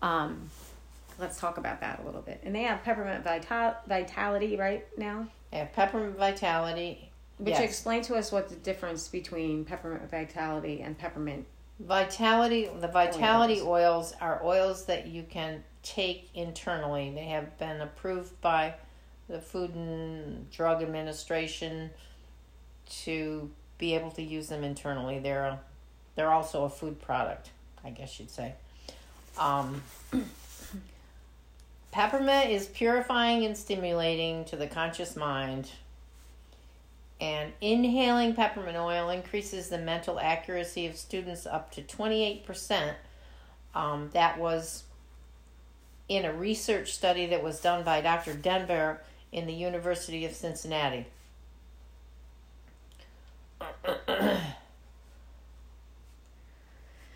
Um, 0.01 0.49
let's 1.19 1.39
talk 1.39 1.57
about 1.57 1.81
that 1.81 2.01
a 2.01 2.05
little 2.05 2.21
bit. 2.21 2.41
And 2.43 2.55
they 2.55 2.63
have 2.63 2.83
peppermint 2.83 3.23
vital- 3.23 3.75
vitality 3.87 4.57
right 4.57 4.85
now. 4.97 5.27
Yeah, 5.53 5.65
peppermint 5.65 6.17
vitality. 6.17 7.09
Would 7.39 7.49
yes. 7.49 7.59
you 7.59 7.65
explain 7.65 8.01
to 8.03 8.15
us 8.15 8.31
what 8.31 8.49
the 8.49 8.55
difference 8.55 9.07
between 9.07 9.65
peppermint 9.65 10.09
vitality 10.09 10.81
and 10.81 10.97
peppermint? 10.97 11.45
Vitality, 11.79 12.69
the 12.79 12.87
vitality 12.87 13.59
oils. 13.61 14.13
oils 14.13 14.13
are 14.21 14.43
oils 14.43 14.85
that 14.85 15.07
you 15.07 15.23
can 15.23 15.63
take 15.81 16.29
internally. 16.35 17.11
They 17.13 17.25
have 17.25 17.57
been 17.57 17.81
approved 17.81 18.39
by 18.41 18.75
the 19.31 19.39
Food 19.39 19.73
and 19.73 20.49
Drug 20.51 20.83
Administration 20.83 21.89
to 23.03 23.49
be 23.77 23.95
able 23.95 24.11
to 24.11 24.21
use 24.21 24.47
them 24.47 24.63
internally. 24.63 25.19
They're 25.19 25.45
a, 25.45 25.59
they're 26.15 26.31
also 26.31 26.65
a 26.65 26.69
food 26.69 27.01
product, 27.01 27.49
I 27.83 27.89
guess 27.89 28.19
you'd 28.19 28.29
say. 28.29 28.53
Um, 29.39 29.81
peppermint 31.91 32.49
is 32.49 32.67
purifying 32.67 33.45
and 33.45 33.57
stimulating 33.57 34.45
to 34.45 34.55
the 34.55 34.67
conscious 34.67 35.15
mind. 35.15 35.71
And 37.19 37.53
inhaling 37.61 38.33
peppermint 38.33 38.77
oil 38.77 39.09
increases 39.09 39.69
the 39.69 39.77
mental 39.77 40.19
accuracy 40.19 40.87
of 40.87 40.97
students 40.97 41.45
up 41.45 41.71
to 41.73 41.81
28%. 41.81 42.93
Um, 43.73 44.09
that 44.13 44.37
was 44.39 44.83
in 46.09 46.25
a 46.25 46.33
research 46.33 46.91
study 46.93 47.27
that 47.27 47.41
was 47.41 47.61
done 47.61 47.83
by 47.83 48.01
Dr. 48.01 48.33
Dember 48.33 48.97
in 49.31 49.45
the 49.45 49.53
University 49.53 50.25
of 50.25 50.33
Cincinnati. 50.33 51.05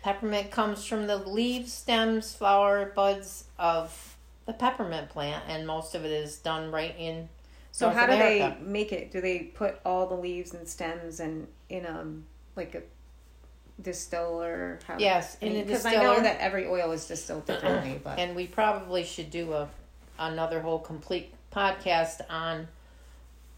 peppermint 0.06 0.52
comes 0.52 0.84
from 0.84 1.08
the 1.08 1.16
leaves, 1.16 1.72
stems, 1.72 2.32
flower, 2.32 2.92
buds 2.94 3.42
of 3.58 4.16
the 4.46 4.52
peppermint 4.52 5.08
plant, 5.08 5.42
and 5.48 5.66
most 5.66 5.96
of 5.96 6.04
it 6.04 6.12
is 6.12 6.38
done 6.38 6.70
right 6.70 6.94
in. 6.96 7.28
So 7.72 7.86
North 7.86 7.98
how 7.98 8.06
do 8.06 8.12
they 8.12 8.56
make 8.60 8.92
it? 8.92 9.10
Do 9.10 9.20
they 9.20 9.40
put 9.40 9.80
all 9.84 10.06
the 10.06 10.14
leaves 10.14 10.54
and 10.54 10.68
stems 10.68 11.18
and 11.18 11.48
in 11.68 11.84
a 11.84 11.90
um, 11.90 12.24
like 12.54 12.76
a 12.76 12.82
distiller? 13.82 14.78
How, 14.86 14.96
yes, 14.96 15.36
in 15.40 15.66
because 15.66 15.84
I 15.84 15.96
know 15.96 16.20
that 16.20 16.38
every 16.38 16.68
oil 16.68 16.92
is 16.92 17.04
distilled 17.08 17.46
differently. 17.46 18.00
But 18.02 18.20
and 18.20 18.36
we 18.36 18.46
probably 18.46 19.02
should 19.02 19.32
do 19.32 19.54
a 19.54 19.68
another 20.20 20.60
whole 20.60 20.78
complete 20.78 21.34
podcast 21.56 22.20
on 22.28 22.68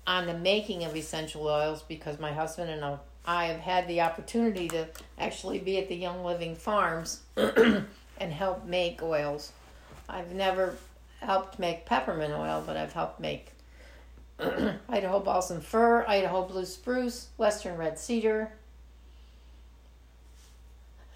on 0.06 0.26
the 0.26 0.34
making 0.34 0.84
of 0.84 0.96
essential 0.96 1.46
oils 1.46 1.82
because 1.82 2.18
my 2.18 2.32
husband 2.32 2.70
and 2.70 2.98
I 3.26 3.46
have 3.46 3.60
had 3.60 3.88
the 3.88 4.00
opportunity 4.00 4.68
to 4.68 4.86
actually 5.18 5.58
be 5.58 5.76
at 5.78 5.88
the 5.88 5.96
Young 5.96 6.24
Living 6.24 6.54
Farms 6.54 7.20
and 7.36 8.32
help 8.32 8.64
make 8.64 9.02
oils. 9.02 9.52
I've 10.08 10.32
never 10.32 10.76
helped 11.20 11.58
make 11.58 11.84
peppermint 11.84 12.32
oil, 12.32 12.62
but 12.66 12.78
I've 12.78 12.94
helped 12.94 13.20
make 13.20 13.52
Idaho 14.88 15.20
balsam 15.20 15.60
fir, 15.60 16.06
Idaho 16.06 16.46
blue 16.46 16.64
spruce, 16.64 17.28
western 17.36 17.76
red 17.76 17.98
cedar, 17.98 18.52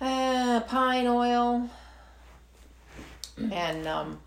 uh, 0.02 0.60
pine 0.66 1.06
oil, 1.06 1.70
and 3.50 3.86
um, 3.86 4.18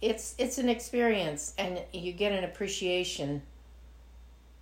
it's 0.00 0.34
it's 0.38 0.58
an 0.58 0.68
experience 0.68 1.54
and 1.58 1.82
you 1.92 2.12
get 2.12 2.32
an 2.32 2.44
appreciation 2.44 3.42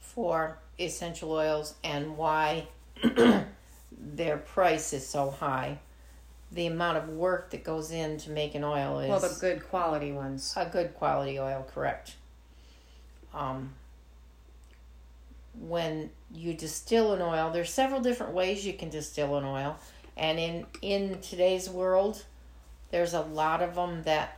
for 0.01 0.59
essential 0.79 1.33
oils 1.33 1.75
and 1.85 2.17
why 2.17 2.67
their 3.93 4.39
price 4.39 4.93
is 4.93 5.07
so 5.07 5.31
high. 5.31 5.79
The 6.53 6.67
amount 6.67 6.99
of 6.99 7.09
work 7.09 7.51
that 7.51 7.65
goes 7.65 7.91
in 7.91 8.19
to 8.19 8.31
make 8.31 8.55
an 8.55 8.65
oil 8.65 9.01
is 9.01 9.09
well 9.09 9.21
the 9.21 9.37
good 9.41 9.69
quality 9.69 10.13
ones. 10.13 10.55
A 10.57 10.67
good 10.67 10.95
quality 10.95 11.39
oil 11.39 11.67
correct. 11.73 12.17
Um, 13.35 13.75
when 15.59 16.11
you 16.35 16.55
distill 16.55 17.13
an 17.13 17.23
oil 17.23 17.51
there's 17.51 17.73
several 17.73 18.01
different 18.01 18.33
ways 18.33 18.67
you 18.67 18.73
can 18.73 18.91
distill 18.91 19.37
an 19.37 19.45
oil 19.45 19.77
and 20.17 20.39
in 20.39 20.67
in 20.83 21.19
today's 21.21 21.69
world 21.69 22.25
there's 22.91 23.15
a 23.15 23.21
lot 23.21 23.63
of 23.63 23.75
them 23.75 24.03
that 24.03 24.36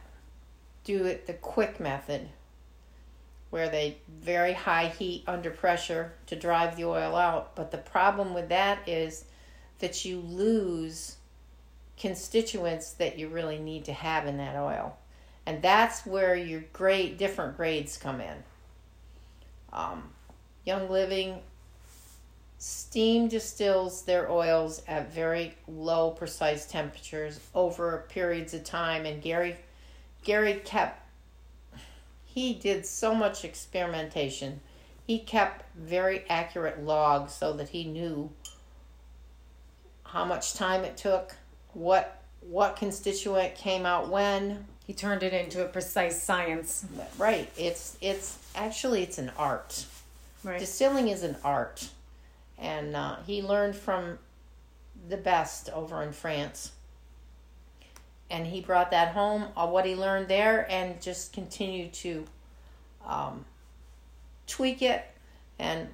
do 0.89 1.05
it 1.05 1.27
the 1.27 1.35
quick 1.35 1.79
method 1.79 2.27
where 3.51 3.69
they 3.69 3.99
very 4.09 4.55
high 4.55 4.87
heat 4.89 5.23
under 5.27 5.51
pressure 5.51 6.15
to 6.27 6.35
drive 6.35 6.77
the 6.77 6.85
oil 6.85 7.15
out. 7.15 7.55
But 7.55 7.71
the 7.71 7.77
problem 7.79 8.33
with 8.33 8.49
that 8.49 8.89
is 8.89 9.27
that 9.81 10.07
you 10.07 10.21
lose 10.21 11.17
constituents 11.99 12.93
that 12.93 13.19
you 13.19 13.29
really 13.29 13.59
need 13.59 13.85
to 13.85 13.93
have 13.93 14.27
in 14.27 14.39
that 14.39 14.57
oil. 14.57 14.97
And 15.45 15.61
that's 15.61 16.07
where 16.07 16.35
your 16.35 16.65
great 16.73 17.19
different 17.19 17.59
grades 17.59 17.99
come 17.99 18.23
in. 18.23 18.37
Um, 19.75 20.05
Young 20.65 20.89
Living 20.89 21.41
steam 22.57 23.29
distills 23.29 24.03
their 24.03 24.31
oils 24.31 24.83
at 24.89 25.13
very 25.13 25.55
low 25.69 26.13
precise 26.13 26.65
temperatures 26.65 27.41
over 27.55 28.07
periods 28.09 28.55
of 28.55 28.65
time 28.65 29.05
and 29.05 29.23
Gary 29.23 29.57
Gary 30.25 30.61
kept, 30.65 31.03
he 32.25 32.55
did 32.55 32.85
so 32.85 33.15
much 33.15 33.45
experimentation. 33.45 34.61
He 35.07 35.19
kept 35.19 35.65
very 35.77 36.25
accurate 36.29 36.83
logs 36.83 37.33
so 37.33 37.53
that 37.55 37.71
he 37.71 37.85
knew 37.85 38.31
how 40.05 40.25
much 40.25 40.55
time 40.55 40.85
it 40.85 40.97
took, 40.97 41.35
what 41.73 42.23
what 42.41 42.77
constituent 42.77 43.55
came 43.55 43.85
out 43.85 44.09
when. 44.09 44.67
He 44.87 44.95
turned 44.95 45.23
it 45.23 45.35
into 45.35 45.63
a 45.65 45.69
precise 45.69 46.23
science. 46.23 46.87
Right. 47.19 47.51
It's 47.57 47.97
it's 48.01 48.39
actually 48.55 49.03
it's 49.03 49.19
an 49.19 49.33
art. 49.37 49.85
Right. 50.43 50.59
Distilling 50.59 51.09
is 51.09 51.23
an 51.25 51.37
art, 51.45 51.89
and 52.59 52.97
uh, 52.97 53.17
he 53.27 53.43
learned 53.43 53.77
from 53.77 54.19
the 55.09 55.17
best 55.17 55.69
over 55.71 56.03
in 56.03 56.13
France 56.13 56.73
and 58.31 58.47
he 58.47 58.61
brought 58.61 58.91
that 58.91 59.13
home, 59.15 59.47
uh, 59.57 59.67
what 59.67 59.87
he 59.87 59.95
learned 59.95 60.29
there, 60.29 60.67
and 60.71 61.01
just 61.01 61.33
continued 61.33 61.93
to 61.95 62.25
um, 63.07 63.45
tweak 64.47 64.83
it. 64.83 65.05
And 65.59 65.89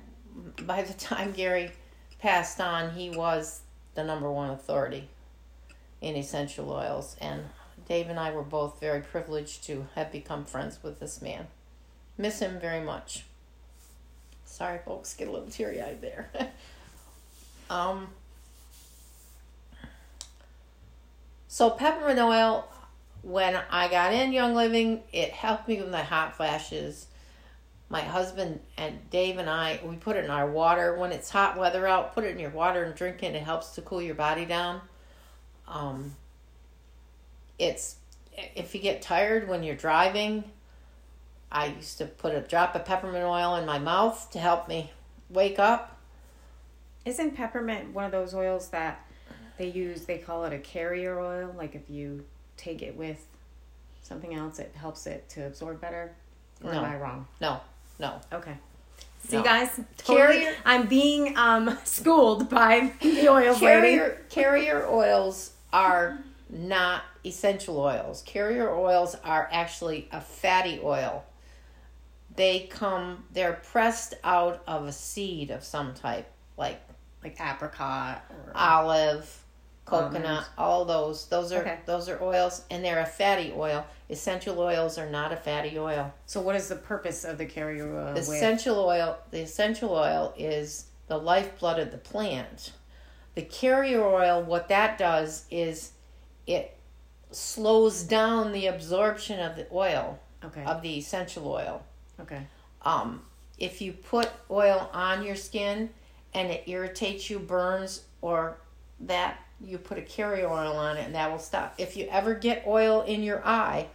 by 0.63 0.83
the 0.83 0.95
time 0.99 1.33
Gary 1.33 1.71
passed 2.19 2.61
on, 2.61 2.91
he 2.93 3.11
was 3.11 3.61
the 3.95 4.05
number 4.05 4.31
one 4.31 4.51
authority 4.51 5.09
in 6.01 6.17
essential 6.17 6.71
oils. 6.71 7.17
And 7.21 7.45
Dave 7.89 8.09
and 8.09 8.19
I 8.19 8.33
were 8.33 8.43
both 8.43 8.81
very 8.81 9.01
privileged 9.01 9.65
to 9.65 9.87
have 9.95 10.11
become 10.11 10.45
friends 10.45 10.79
with 10.83 11.01
this 11.01 11.23
man. 11.23 11.47
Miss 12.19 12.41
him 12.41 12.59
very 12.61 12.85
much. 12.85 13.25
Sorry, 14.45 14.79
folks, 14.85 15.15
get 15.15 15.29
a 15.29 15.33
little 15.33 15.49
teary 15.49 15.83
eyed 15.83 16.01
there. 16.01 16.29
um, 17.71 18.09
so, 21.55 21.71
peppermint 21.71 22.19
oil, 22.19 22.67
when 23.23 23.57
I 23.71 23.87
got 23.87 24.13
in 24.13 24.33
Young 24.33 24.57
Living, 24.57 25.05
it 25.13 25.31
helped 25.31 25.69
me 25.69 25.81
with 25.81 25.89
my 25.89 26.03
hot 26.03 26.37
flashes. 26.37 27.07
My 27.89 28.01
husband 28.01 28.59
and 28.77 29.09
Dave 29.09 29.39
and 29.39 29.49
I, 29.49 29.79
we 29.85 29.95
put 29.95 30.17
it 30.17 30.25
in 30.25 30.33
our 30.33 30.51
water. 30.51 30.97
When 30.99 31.13
it's 31.13 31.31
hot 31.31 31.57
weather 31.57 31.87
out, 31.87 32.13
put 32.13 32.25
it 32.25 32.33
in 32.33 32.41
your 32.41 32.51
water 32.51 32.83
and 32.83 32.93
drink 32.97 33.23
it. 33.23 33.37
It 33.37 33.45
helps 33.45 33.77
to 33.77 33.83
cool 33.83 34.03
your 34.03 34.17
body 34.17 34.45
down. 34.47 34.81
Um, 35.69 36.17
it's 37.57 37.99
if 38.57 38.75
you 38.75 38.81
get 38.81 39.01
tired 39.01 39.47
when 39.47 39.63
you're 39.63 39.77
driving, 39.77 40.43
I 41.53 41.67
used 41.67 41.99
to 41.99 42.07
put 42.07 42.35
a 42.35 42.41
drop 42.41 42.75
of 42.75 42.85
peppermint 42.85 43.25
oil 43.25 43.55
in 43.55 43.65
my 43.65 43.79
mouth 43.79 44.29
to 44.33 44.41
help 44.41 44.67
me 44.67 44.91
wake 45.31 45.61
up. 45.61 46.01
Isn't 47.05 47.37
peppermint 47.37 47.95
one 47.95 48.07
of 48.07 48.11
those 48.11 48.35
oils 48.35 48.71
that 48.71 49.07
they 49.59 49.69
use? 49.69 50.05
They 50.05 50.19
call 50.19 50.45
it 50.45 50.53
a 50.53 50.59
carrier 50.59 51.19
oil. 51.21 51.55
Like 51.57 51.75
if 51.75 51.89
you 51.89 52.25
take 52.57 52.83
it 52.83 52.97
with 52.97 53.25
something 54.03 54.35
else, 54.35 54.59
it 54.59 54.73
helps 54.75 55.07
it 55.07 55.29
to 55.31 55.47
absorb 55.47 55.81
better. 55.81 56.13
Or 56.63 56.73
No. 56.73 56.79
am 56.79 56.85
I 56.85 56.97
wrong? 56.97 57.27
No, 57.41 57.61
no. 57.99 58.21
Okay. 58.33 58.57
See, 59.27 59.37
No. 59.37 59.43
guys, 59.43 59.81
totally, 59.97 60.41
Carrier- 60.41 60.57
I'm 60.67 60.87
being 60.87 61.37
um, 61.39 61.79
schooled 61.85 62.51
by 62.51 62.93
the 63.01 63.29
oil 63.29 63.53
lady. 63.55 63.59
Carrier 63.59 64.23
carrier 64.29 64.87
oils 64.89 65.53
are 65.73 66.19
not 66.51 67.03
essential 67.25 67.79
oils. 67.81 68.23
Carrier 68.27 68.71
oils 68.71 69.17
are 69.25 69.49
actually 69.51 70.09
a 70.13 70.21
fatty 70.21 70.79
oil. 70.83 71.25
They 72.37 72.61
come 72.71 73.25
they're 73.33 73.61
pressed 73.71 74.15
out 74.25 74.63
of 74.67 74.87
a 74.87 74.93
seed 74.93 75.51
of 75.51 75.65
some 75.65 75.95
type, 75.95 76.31
like 76.59 76.81
Like 77.23 77.41
apricot 77.41 78.23
or 78.31 78.53
olive, 78.55 79.44
coconut, 79.85 80.25
Almonds. 80.27 80.49
all 80.59 80.85
those. 80.85 81.27
Those 81.27 81.53
are 81.53 81.61
Okay. 81.61 81.79
those 81.87 82.09
are 82.09 82.23
oils 82.23 82.63
and 82.71 82.85
they're 82.85 83.01
a 83.01 83.07
fatty 83.07 83.53
oil. 83.57 83.85
Essential 84.09 84.59
oils 84.61 84.99
are 84.99 85.09
not 85.11 85.33
a 85.33 85.37
fatty 85.37 85.79
oil. 85.79 86.13
So, 86.27 86.41
what 86.41 86.57
is 86.57 86.69
the 86.69 86.77
purpose 86.77 87.25
of 87.25 87.39
the 87.39 87.47
carrier 87.47 87.87
oil? 87.97 88.07
The 88.15 88.21
with- 88.21 88.29
essential 88.31 88.79
oil, 88.79 89.19
the 89.31 89.41
essential 89.41 89.91
oil 89.93 90.33
is 90.39 90.87
the 91.07 91.19
lifeblood 91.19 91.79
of 91.79 91.91
the 91.91 91.99
plant. 91.99 92.73
The 93.35 93.43
carrier 93.43 94.03
oil, 94.05 94.43
what 94.43 94.69
that 94.69 94.97
does 94.97 95.45
is 95.51 95.93
it 96.47 96.77
slows 97.31 98.03
down 98.05 98.53
the 98.53 98.67
absorption 98.67 99.41
of 99.41 99.57
the 99.57 99.67
oil 99.73 100.19
Okay. 100.45 100.65
of 100.65 100.83
the 100.83 100.99
essential 100.99 101.47
oil. 101.49 101.83
okay. 102.21 102.47
Um, 102.83 103.25
if 103.59 103.81
you 103.81 103.93
put 103.93 104.31
oil 104.51 104.89
on 104.93 105.25
your 105.25 105.37
skin 105.37 105.91
and 106.33 106.51
it 106.51 106.65
irritates 106.69 107.29
you, 107.31 107.39
burns, 107.39 108.03
or 108.21 108.59
that, 109.01 109.41
you 109.67 109.79
put 109.79 109.99
a 109.99 110.03
carrier 110.03 110.49
oil 110.49 110.77
on 110.77 110.97
it 110.97 111.07
and 111.07 111.15
that 111.15 111.31
will 111.31 111.39
stop. 111.39 111.75
If 111.79 111.97
you 111.97 112.07
ever 112.11 112.35
get 112.35 112.65
oil 112.67 113.03
in 113.03 113.23
your 113.23 113.45
eye, 113.47 113.89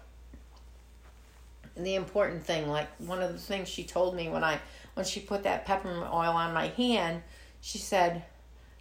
the 1.75 1.95
important 1.95 2.43
thing, 2.45 2.67
like 2.67 2.89
one 2.99 3.21
of 3.21 3.31
the 3.31 3.39
things 3.39 3.69
she 3.69 3.83
told 3.83 4.15
me 4.15 4.29
when 4.29 4.43
I 4.43 4.59
when 4.95 5.05
she 5.05 5.19
put 5.19 5.43
that 5.43 5.65
peppermint 5.65 6.13
oil 6.13 6.31
on 6.31 6.53
my 6.53 6.67
hand, 6.67 7.21
she 7.61 7.77
said, 7.77 8.23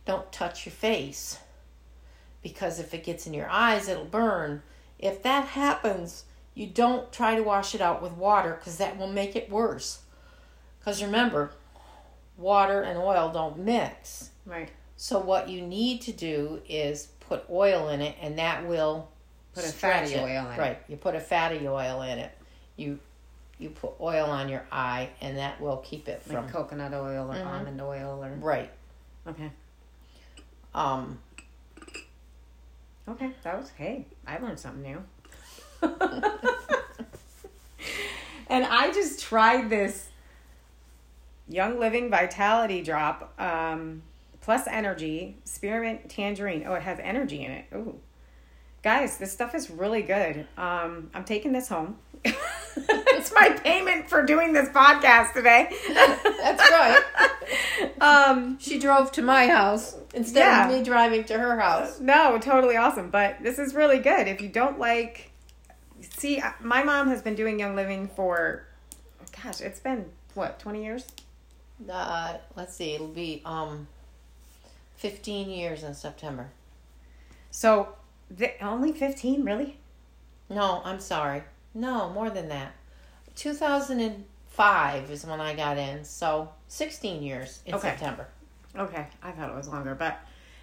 "Don't 0.05 0.33
touch 0.33 0.67
your 0.67 0.73
face 0.73 1.39
because 2.43 2.81
if 2.81 2.95
it 2.95 3.05
gets 3.05 3.27
in 3.27 3.35
your 3.35 3.49
eyes, 3.49 3.89
it'll 3.89 4.05
burn. 4.05 4.63
If 4.99 5.23
that 5.23 5.49
happens, 5.49 6.25
you 6.55 6.67
don't 6.67 7.13
try 7.13 7.35
to 7.35 7.43
wash 7.43 7.75
it 7.75 7.81
out 7.81 8.03
with 8.03 8.13
water 8.13 8.55
because 8.59 8.79
that 8.79 8.97
will 8.97 9.09
make 9.09 9.37
it 9.37 9.51
worse. 9.51 10.01
Because 10.79 11.03
remember, 11.03 11.53
water 12.37 12.83
and 12.83 12.99
oil 12.99 13.31
don't 13.33 13.59
mix. 13.59 14.31
Right. 14.45 14.71
So 15.01 15.21
what 15.21 15.49
you 15.49 15.63
need 15.63 16.03
to 16.03 16.13
do 16.13 16.61
is 16.69 17.07
put 17.21 17.45
oil 17.49 17.89
in 17.89 18.01
it, 18.01 18.17
and 18.21 18.39
that 18.39 18.67
will 18.67 19.09
Put 19.55 19.65
a 19.65 19.69
fatty 19.69 20.13
it. 20.15 20.19
oil 20.21 20.47
in 20.47 20.53
it. 20.53 20.59
Right. 20.59 20.79
You 20.89 20.97
put 20.97 21.15
a 21.15 21.21
fatty 21.21 21.67
oil 21.69 22.03
in 22.03 22.19
it. 22.19 22.33
You 22.77 22.99
you 23.61 23.71
put 23.71 23.93
oil 24.01 24.27
on 24.27 24.49
your 24.49 24.65
eye, 24.71 25.09
and 25.21 25.39
that 25.39 25.61
will 25.61 25.79
keep 25.79 26.09
it 26.09 26.23
Like 26.29 26.37
from 26.37 26.49
coconut 26.49 26.93
oil 26.95 27.31
or 27.31 27.35
Mhm. 27.35 27.47
almond 27.47 27.81
oil 27.81 28.23
or. 28.25 28.31
right. 28.41 28.71
Okay. 29.27 29.51
Um, 30.75 31.19
Okay. 33.09 33.31
That 33.43 33.57
was, 33.59 33.71
hey, 33.71 34.05
I 34.27 34.37
learned 34.39 34.61
something 34.61 34.83
new. 34.83 35.03
and 38.49 38.65
I 38.67 38.93
just 38.93 39.21
tried 39.21 39.71
this 39.71 40.09
Young 41.49 41.79
Living 41.79 42.11
Vitality 42.11 42.83
Drop 42.83 43.33
um, 43.41 44.03
plus 44.49 44.67
energy 44.67 45.37
spearmint 45.45 46.09
tangerine. 46.09 46.65
Oh, 46.67 46.73
it 46.73 46.81
has 46.81 46.99
energy 47.03 47.45
in 47.45 47.51
it. 47.51 47.67
Ooh. 47.75 48.01
Guys, 48.83 49.19
this 49.19 49.31
stuff 49.31 49.55
is 49.55 49.69
really 49.69 50.01
good. 50.01 50.47
Um, 50.57 51.11
I'm 51.13 51.25
taking 51.25 51.53
this 51.53 51.69
home. 51.69 51.99
it's 52.25 53.31
my 53.35 53.51
payment 53.63 54.09
for 54.09 54.25
doing 54.25 54.55
this 54.55 54.71
podcast 54.71 55.35
today. 55.35 55.69
That's 55.89 56.71
right. 56.71 57.03
um, 58.01 58.59
she 58.59 58.79
drove 58.79 59.13
to 59.13 59.23
my 59.23 59.49
house 59.49 59.97
instead 60.15 60.41
Yeah. 60.41 60.67
of 60.67 60.75
me 60.75 60.83
driving 60.83 61.25
to 61.25 61.39
her 61.39 61.61
house. 61.61 62.01
No, 62.01 62.39
totally 62.39 62.79
awesome. 62.79 63.11
But 63.11 63.43
this 63.43 63.59
is 63.59 63.75
really 63.75 63.99
good. 63.99 64.29
If 64.29 64.41
you 64.41 64.49
don't 64.49 64.79
like, 64.79 65.31
see, 66.17 66.43
my 66.63 66.83
mom 66.83 67.09
has 67.09 67.21
been 67.21 67.35
doing 67.35 67.61
Young 67.61 67.77
Living 67.77 68.09
for, 68.09 68.67
gosh, 69.45 69.61
it's 69.61 69.81
been 69.81 70.07
what 70.33 70.59
twenty 70.59 70.83
years. 70.85 71.07
Uh, 71.93 72.39
let's 72.57 72.75
see, 72.75 72.95
it'll 72.95 73.09
be 73.09 73.43
um, 73.45 73.87
fifteen 74.99 75.49
years 75.49 75.83
in 75.83 75.95
September. 75.95 76.51
So, 77.51 77.95
the, 78.31 78.63
only 78.63 78.93
fifteen, 78.93 79.45
really? 79.45 79.79
No, 80.51 80.83
I'm 80.85 81.01
sorry. 81.01 81.43
No, 81.75 82.11
more 82.11 82.29
than 82.31 82.49
that. 82.49 82.73
2005 83.37 85.11
is 85.11 85.25
when 85.25 85.41
I 85.41 85.55
got 85.55 85.79
in, 85.79 86.05
so 86.05 86.49
16 86.69 87.23
years 87.23 87.63
in 87.67 87.75
Okay. 87.75 87.91
September. 87.91 88.27
Okay, 88.77 89.07
I 89.23 89.31
thought 89.31 89.51
it 89.51 89.55
was 89.57 89.69
longer, 89.69 89.95
but 89.95 90.19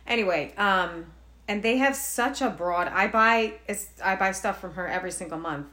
anyway, 0.06 0.54
um, 0.58 1.06
and 1.48 1.63
they 1.63 1.78
have 1.78 1.95
such 1.95 2.41
a 2.41 2.50
broad. 2.50 2.88
I 2.88 3.08
buy 3.08 3.54
it's, 3.67 3.89
I 4.04 4.15
buy 4.15 4.32
stuff 4.32 4.60
from 4.60 4.74
her 4.74 4.88
every 4.88 5.12
single 5.12 5.38
month, 5.38 5.67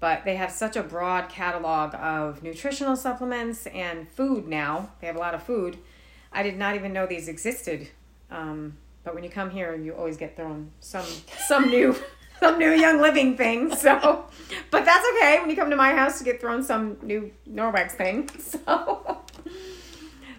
but 0.00 0.24
they 0.24 0.36
have 0.36 0.50
such 0.50 0.76
a 0.76 0.82
broad 0.82 1.28
catalog 1.28 1.94
of 1.94 2.42
nutritional 2.42 2.96
supplements 2.96 3.66
and 3.68 4.08
food 4.08 4.46
now. 4.46 4.90
They 5.00 5.06
have 5.06 5.16
a 5.16 5.20
lot 5.20 5.34
of 5.34 5.42
food. 5.42 5.78
I 6.34 6.42
did 6.42 6.58
not 6.58 6.74
even 6.74 6.92
know 6.92 7.06
these 7.06 7.28
existed. 7.28 7.88
Um, 8.30 8.76
but 9.04 9.14
when 9.14 9.22
you 9.22 9.30
come 9.30 9.50
here, 9.50 9.74
you 9.74 9.92
always 9.94 10.16
get 10.16 10.36
thrown 10.36 10.72
some 10.80 11.06
some 11.46 11.68
new 11.68 11.94
some 12.40 12.58
new 12.58 12.72
young 12.72 13.00
living 13.00 13.36
thing. 13.36 13.74
So, 13.74 14.24
but 14.70 14.84
that's 14.84 15.06
okay. 15.14 15.38
When 15.40 15.48
you 15.48 15.56
come 15.56 15.70
to 15.70 15.76
my 15.76 15.92
house, 15.92 16.20
you 16.20 16.24
get 16.24 16.40
thrown 16.40 16.62
some 16.62 16.96
new 17.02 17.32
Norwex 17.48 17.92
thing. 17.92 18.28
So. 18.40 19.20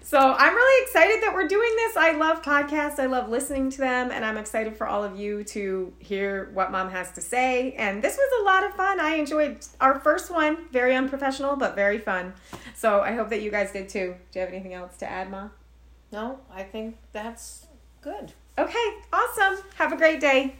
So 0.08 0.20
I'm 0.20 0.54
really 0.54 0.84
excited 0.86 1.24
that 1.24 1.34
we're 1.34 1.48
doing 1.48 1.72
this. 1.78 1.98
I 1.98 2.12
love 2.12 2.44
podcasts. 2.44 3.00
I 3.00 3.08
love 3.08 3.28
listening 3.28 3.72
to 3.72 3.80
them, 3.80 4.12
and 4.12 4.24
I'm 4.24 4.38
excited 4.38 4.78
for 4.78 4.86
all 4.86 5.04
of 5.04 5.20
you 5.20 5.44
to 5.46 5.92
hear 5.98 6.52
what 6.54 6.72
mom 6.72 6.92
has 6.92 7.12
to 7.14 7.22
say. 7.22 7.72
And 7.72 8.04
this 8.04 8.16
was 8.16 8.42
a 8.42 8.46
lot 8.46 8.64
of 8.64 8.76
fun. 8.76 9.00
I 9.00 9.16
enjoyed 9.16 9.66
our 9.82 10.00
first 10.00 10.30
one. 10.30 10.70
Very 10.72 10.96
unprofessional, 10.96 11.56
but 11.56 11.74
very 11.74 11.98
fun. 11.98 12.36
So 12.76 13.02
I 13.02 13.14
hope 13.14 13.30
that 13.30 13.42
you 13.42 13.50
guys 13.50 13.72
did 13.72 13.90
too. 13.90 14.14
Do 14.32 14.40
you 14.40 14.46
have 14.46 14.54
anything 14.54 14.76
else 14.76 14.96
to 14.98 15.10
add, 15.10 15.32
mom? 15.32 15.50
No, 16.16 16.40
I 16.50 16.64
think 16.64 16.96
that's 17.12 17.68
good. 18.02 18.32
Okay, 18.58 18.88
awesome. 19.12 19.58
Have 19.76 19.92
a 19.92 19.98
great 19.98 20.22
day. 20.22 20.56